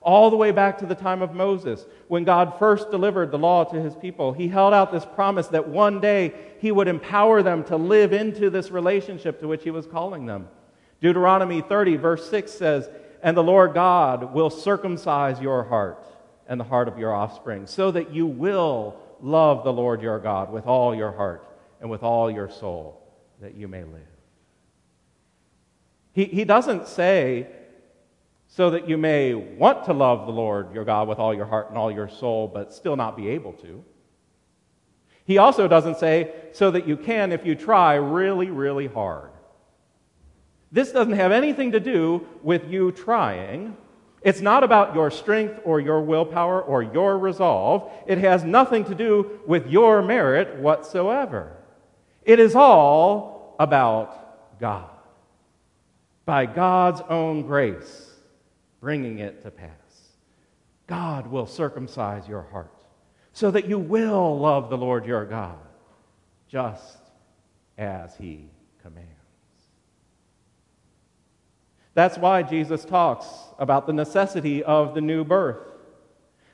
[0.00, 3.64] All the way back to the time of Moses, when God first delivered the law
[3.64, 7.62] to his people, he held out this promise that one day he would empower them
[7.64, 10.48] to live into this relationship to which he was calling them.
[11.00, 12.88] Deuteronomy 30, verse 6 says,
[13.22, 16.06] And the Lord God will circumcise your heart
[16.48, 20.52] and the heart of your offspring, so that you will love the Lord your God
[20.52, 21.46] with all your heart
[21.80, 23.02] and with all your soul
[23.40, 24.02] that you may live.
[26.12, 27.46] He, he doesn't say,
[28.48, 31.68] so that you may want to love the Lord your God with all your heart
[31.68, 33.84] and all your soul, but still not be able to.
[35.24, 39.30] He also doesn't say, so that you can, if you try really, really hard.
[40.76, 43.78] This doesn't have anything to do with you trying.
[44.20, 47.90] It's not about your strength or your willpower or your resolve.
[48.06, 51.56] It has nothing to do with your merit whatsoever.
[52.24, 54.90] It is all about God.
[56.26, 58.10] By God's own grace,
[58.78, 59.70] bringing it to pass.
[60.86, 62.84] God will circumcise your heart
[63.32, 65.56] so that you will love the Lord your God
[66.50, 66.98] just
[67.78, 68.50] as he
[71.96, 73.26] That's why Jesus talks
[73.58, 75.56] about the necessity of the new birth.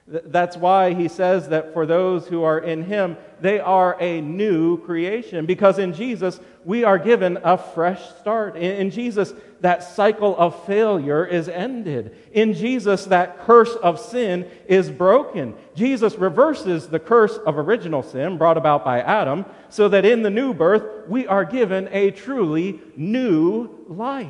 [0.07, 4.79] That's why he says that for those who are in him, they are a new
[4.85, 5.45] creation.
[5.45, 8.57] Because in Jesus, we are given a fresh start.
[8.57, 12.17] In, Jesus, that cycle of failure is ended.
[12.33, 15.57] In Jesus, that curse of sin is broken.
[15.75, 20.31] Jesus reverses the curse of original sin brought about by Adam, so that in the
[20.31, 24.29] new birth, we are given a truly new life.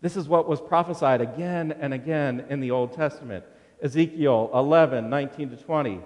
[0.00, 3.44] This is what was prophesied again and again in the Old Testament.
[3.82, 6.00] Ezekiel 11, 19 to 20.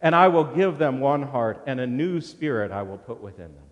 [0.00, 3.54] And I will give them one heart, and a new spirit I will put within
[3.54, 3.64] them.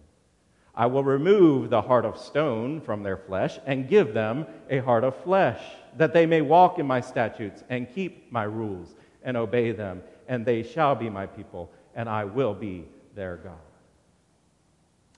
[0.74, 5.04] I will remove the heart of stone from their flesh and give them a heart
[5.04, 5.60] of flesh,
[5.96, 10.02] that they may walk in my statutes and keep my rules and obey them.
[10.28, 12.84] And they shall be my people, and I will be
[13.14, 13.54] their God.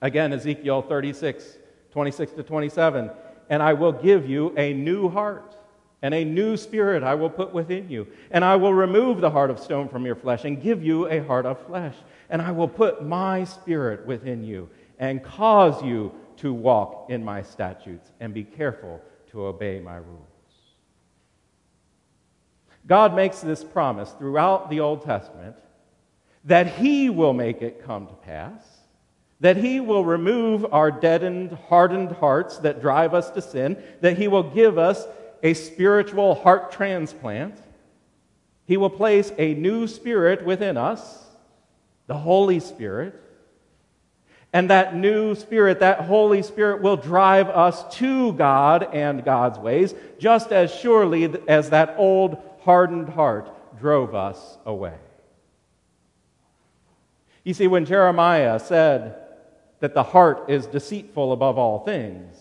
[0.00, 1.58] Again, Ezekiel 36,
[1.90, 3.10] 26 to 27
[3.51, 5.57] and I will give you a new heart.
[6.03, 8.07] And a new spirit I will put within you.
[8.30, 11.18] And I will remove the heart of stone from your flesh and give you a
[11.18, 11.94] heart of flesh.
[12.30, 17.42] And I will put my spirit within you and cause you to walk in my
[17.42, 20.24] statutes and be careful to obey my rules.
[22.86, 25.57] God makes this promise throughout the Old Testament
[26.44, 28.79] that He will make it come to pass
[29.41, 34.28] that He will remove our deadened, hardened hearts that drive us to sin, that He
[34.28, 35.07] will give us
[35.43, 37.55] a spiritual heart transplant.
[38.66, 41.24] He will place a new spirit within us,
[42.07, 43.18] the Holy Spirit,
[44.53, 49.95] And that new spirit, that Holy Spirit, will drive us to God and God's ways,
[50.18, 54.97] just as surely as that old hardened heart drove us away.
[57.45, 59.16] You see, when Jeremiah said
[59.80, 62.36] that the heart is deceitful above all things,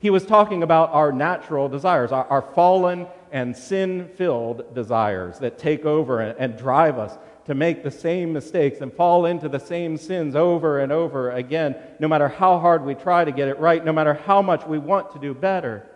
[0.00, 5.58] he was talking about our natural desires, our, our fallen and sin filled desires that
[5.58, 9.58] take over and, and drive us to make the same mistakes and fall into the
[9.58, 13.58] same sins over and over again, no matter how hard we try to get it
[13.58, 15.88] right, no matter how much we want to do better.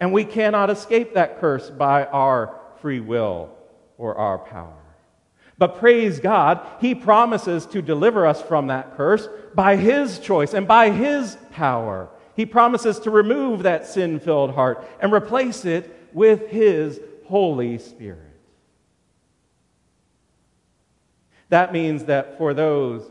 [0.00, 3.50] And we cannot escape that curse by our free will
[3.98, 4.87] or our power.
[5.58, 10.68] But praise God, He promises to deliver us from that curse by His choice and
[10.68, 12.08] by His power.
[12.36, 18.20] He promises to remove that sin filled heart and replace it with His Holy Spirit.
[21.48, 23.02] That means that for those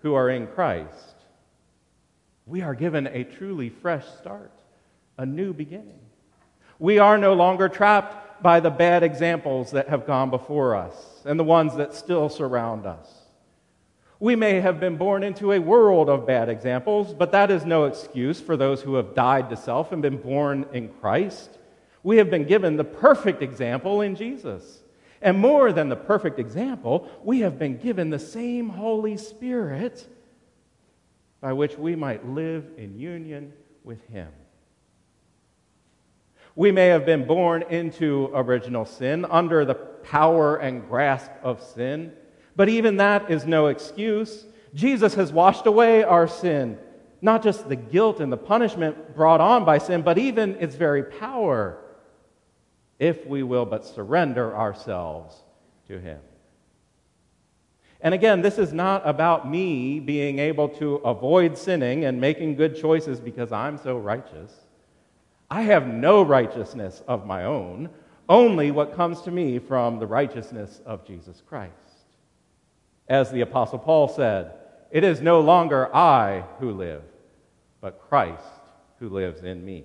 [0.00, 1.14] who are in Christ,
[2.46, 4.50] we are given a truly fresh start,
[5.16, 6.00] a new beginning.
[6.80, 11.38] We are no longer trapped by the bad examples that have gone before us and
[11.38, 13.08] the ones that still surround us.
[14.20, 17.86] We may have been born into a world of bad examples, but that is no
[17.86, 21.58] excuse for those who have died to self and been born in Christ.
[22.04, 24.80] We have been given the perfect example in Jesus.
[25.20, 30.06] And more than the perfect example, we have been given the same Holy Spirit
[31.40, 33.52] by which we might live in union
[33.82, 34.28] with Him.
[36.54, 39.74] We may have been born into original sin, under the
[40.04, 42.12] power and grasp of sin,
[42.56, 44.44] but even that is no excuse.
[44.74, 46.78] Jesus has washed away our sin,
[47.20, 51.02] not just the guilt and the punishment brought on by sin, but even its very
[51.04, 51.78] power
[52.98, 55.42] if we will but surrender ourselves
[55.88, 56.20] to Him.
[58.00, 62.76] And again, this is not about me being able to avoid sinning and making good
[62.76, 64.52] choices because I'm so righteous.
[65.48, 67.90] I have no righteousness of my own,
[68.28, 71.72] only what comes to me from the righteousness of Jesus Christ.
[73.08, 74.52] As the Apostle Paul said,
[74.90, 77.02] it is no longer I who live,
[77.80, 78.44] but Christ
[78.98, 79.84] who lives in me.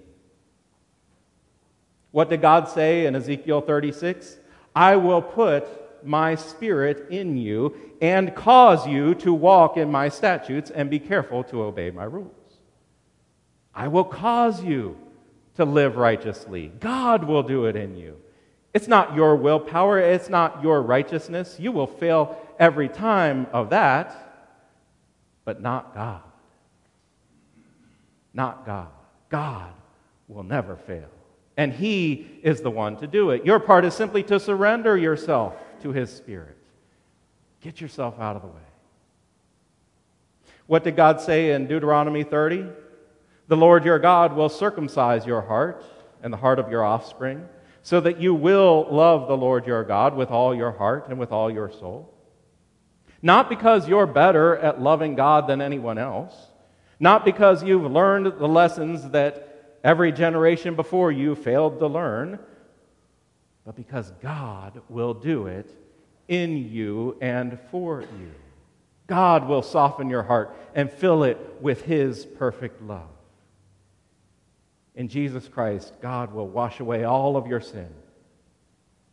[2.11, 4.37] What did God say in Ezekiel 36?
[4.75, 5.65] I will put
[6.05, 11.43] my spirit in you and cause you to walk in my statutes and be careful
[11.45, 12.31] to obey my rules.
[13.73, 14.97] I will cause you
[15.55, 16.71] to live righteously.
[16.79, 18.17] God will do it in you.
[18.77, 21.57] It's not your willpower, it's not your righteousness.
[21.59, 24.15] You will fail every time of that,
[25.45, 26.21] but not God.
[28.33, 28.89] Not God.
[29.29, 29.73] God
[30.27, 31.09] will never fail
[31.57, 33.43] and He is the one to do it.
[33.43, 36.55] Your part is simply to surrender yourself to His Spirit.
[37.61, 38.53] Get yourself out of the way.
[40.67, 42.67] What did God say in Deuteronomy 30?
[43.47, 45.83] The Lord your God will circumcise your heart
[46.21, 47.47] and the heart of your offspring,
[47.87, 51.31] so that you will love the Lord your God with all your heart and with
[51.31, 52.13] all your soul.
[53.21, 56.35] Not because you're better at loving God than anyone else,
[56.99, 62.39] not because you've learned the lessons that every generation before you failed to learn,
[63.65, 65.73] but because God will do it
[66.27, 68.33] in you and for you.
[69.07, 73.16] God will soften your heart and fill it with His perfect love.
[74.97, 77.87] In Jesus Christ, God will wash away all of your sin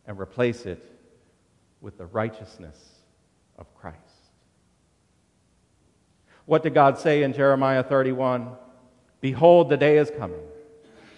[0.07, 0.83] and replace it
[1.79, 2.77] with the righteousness
[3.59, 3.99] of Christ.
[6.45, 8.49] What did God say in Jeremiah 31?
[9.21, 10.41] Behold, the day is coming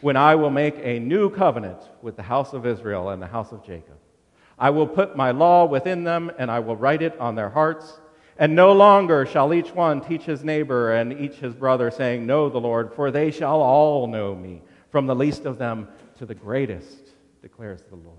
[0.01, 3.53] when I will make a new covenant with the house of Israel and the house
[3.53, 3.97] of Jacob.
[4.59, 8.01] I will put my law within them, and I will write it on their hearts.
[8.39, 12.49] And no longer shall each one teach his neighbor and each his brother, saying, Know
[12.49, 14.61] the Lord, for they shall all know me,
[14.91, 16.99] from the least of them to the greatest,
[17.41, 18.17] declares the Lord.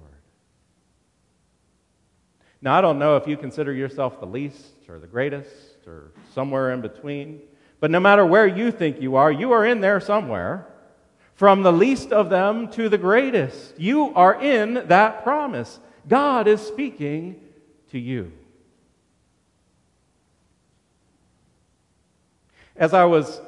[2.61, 6.73] Now, I don't know if you consider yourself the least or the greatest or somewhere
[6.73, 7.41] in between,
[7.79, 10.67] but no matter where you think you are, you are in there somewhere
[11.35, 13.79] from the least of them to the greatest.
[13.79, 15.79] You are in that promise.
[16.09, 17.41] God is speaking
[17.93, 18.33] to you.
[22.79, 23.41] As I was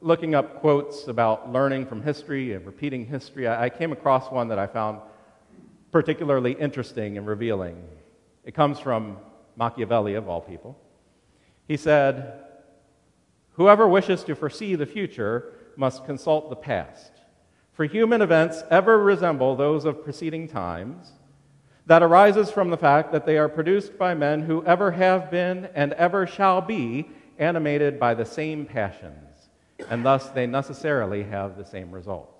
[0.00, 4.58] looking up quotes about learning from history and repeating history, I came across one that
[4.58, 5.00] I found
[5.92, 7.84] particularly interesting and revealing.
[8.44, 9.18] It comes from
[9.56, 10.74] Machiavelli, of all people.
[11.66, 12.44] He said,
[13.56, 17.12] Whoever wishes to foresee the future must consult the past.
[17.74, 21.12] For human events ever resemble those of preceding times,
[21.84, 25.68] that arises from the fact that they are produced by men who ever have been
[25.74, 29.48] and ever shall be animated by the same passions,
[29.90, 32.38] and thus they necessarily have the same results.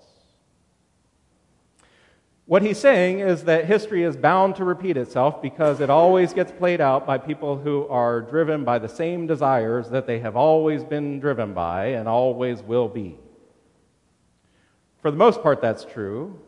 [2.49, 6.51] What he's saying is that history is bound to repeat itself because it always gets
[6.51, 10.83] played out by people who are driven by the same desires that they have always
[10.83, 13.19] been driven by and always will be.
[15.03, 16.39] For the most part, that's true.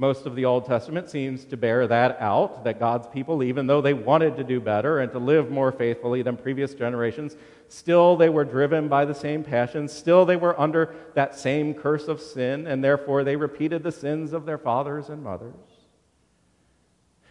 [0.00, 3.80] Most of the Old Testament seems to bear that out that God's people, even though
[3.80, 7.36] they wanted to do better and to live more faithfully than previous generations,
[7.66, 9.92] still they were driven by the same passions.
[9.92, 14.32] Still they were under that same curse of sin, and therefore they repeated the sins
[14.32, 15.56] of their fathers and mothers.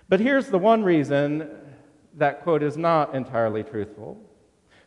[0.09, 1.49] But here's the one reason
[2.15, 4.20] that quote is not entirely truthful.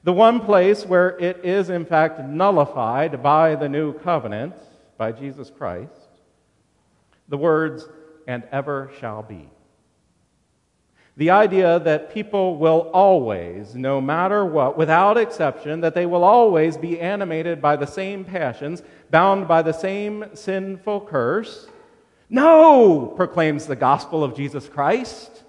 [0.05, 4.55] The one place where it is, in fact, nullified by the new covenant,
[4.99, 6.10] by Jesus Christ
[7.31, 7.89] the words,
[8.27, 9.49] and ever shall be.
[11.17, 16.77] The idea that people will always, no matter what, without exception, that they will always
[16.77, 21.69] be animated by the same passions, bound by the same sinful curse.
[22.29, 25.43] No, proclaims the gospel of Jesus Christ.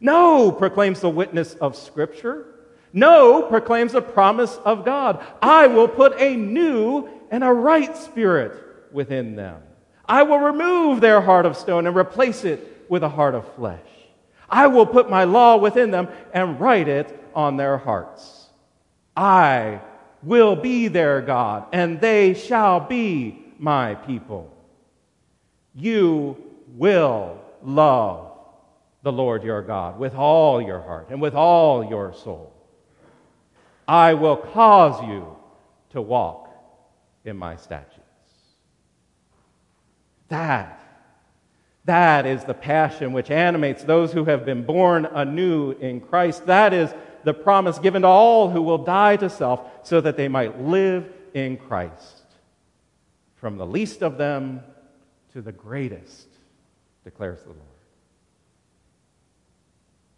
[0.00, 2.46] No, proclaims the witness of Scripture.
[2.92, 5.24] No, proclaims the promise of God.
[5.40, 9.62] I will put a new and a right spirit within them.
[10.08, 13.80] I will remove their heart of stone and replace it with a heart of flesh.
[14.48, 18.46] I will put my law within them and write it on their hearts.
[19.14, 19.80] I
[20.22, 24.54] will be their God, and they shall be my people.
[25.74, 26.36] You
[26.76, 28.32] will love
[29.02, 32.52] the Lord your God with all your heart and with all your soul.
[33.86, 35.36] I will cause you
[35.90, 36.50] to walk
[37.24, 37.97] in my statutes.
[40.28, 40.80] That,
[41.84, 46.46] that is the passion which animates those who have been born anew in Christ.
[46.46, 46.92] That is
[47.24, 51.10] the promise given to all who will die to self so that they might live
[51.34, 52.24] in Christ.
[53.36, 54.60] From the least of them
[55.32, 56.28] to the greatest,
[57.04, 57.62] declares the Lord.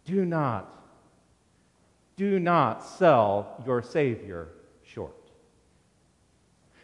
[0.05, 0.67] Do not,
[2.17, 4.49] do not sell your Savior.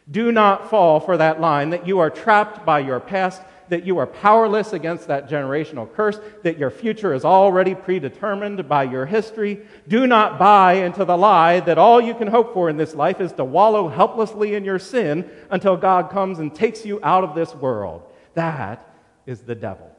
[0.10, 3.97] Do not fall for that line that you are trapped by your past, that you
[3.97, 9.66] are powerless against that generational curse, that your future is already predetermined by your history.
[9.88, 13.20] Do not buy into the lie that all you can hope for in this life
[13.20, 17.36] is to wallow helplessly in your sin until God comes and takes you out of
[17.36, 18.03] this world.
[18.36, 18.88] That
[19.26, 19.91] is the devil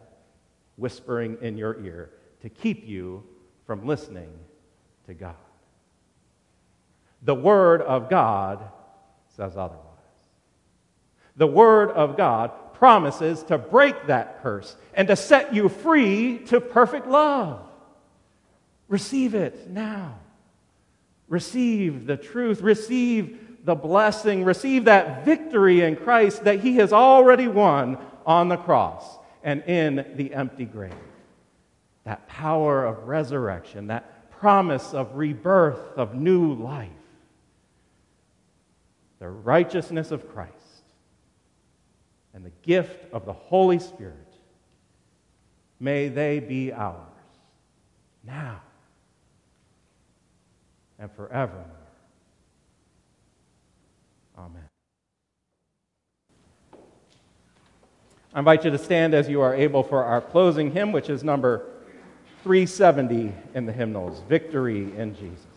[0.77, 3.25] whispering in your ear to keep you
[3.67, 4.33] from listening
[5.07, 5.35] to God.
[7.23, 8.65] The Word of God
[9.37, 9.88] says otherwise
[11.39, 16.61] the Word of God promises to break that curse and to set you free to
[16.61, 17.61] perfect love.
[18.89, 20.19] Receive it now.
[21.29, 22.61] Receive the truth.
[22.61, 24.45] Receive the blessing.
[24.45, 29.05] Receive that victory in Christ that He has already won on the cross
[29.45, 30.93] and in the empty grave.
[32.05, 36.89] That power of resurrection, that promise of rebirth, of new life.
[39.21, 40.58] The righteousness of Christ
[42.39, 44.15] and the gift of the Holy Spirit,
[45.81, 46.95] may they be ours
[48.23, 48.61] now
[51.01, 51.65] and forevermore.
[54.39, 54.63] Amen.
[58.33, 61.25] I invite you to stand as you are able for our closing hymn, which is
[61.25, 61.67] number
[62.45, 65.48] 370 in the hymnals Victory in Jesus.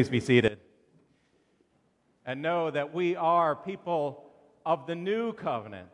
[0.00, 0.56] Please be seated.
[2.24, 4.30] And know that we are people
[4.64, 5.90] of the new covenant.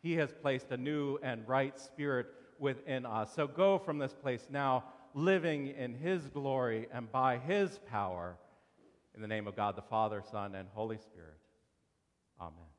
[0.00, 2.28] He has placed a new and right spirit
[2.60, 3.34] within us.
[3.34, 8.36] So go from this place now, living in His glory and by His power.
[9.16, 11.40] In the name of God the Father, Son, and Holy Spirit.
[12.40, 12.75] Amen.